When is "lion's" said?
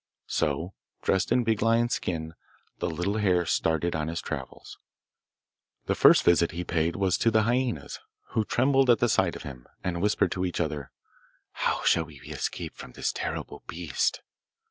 1.61-1.93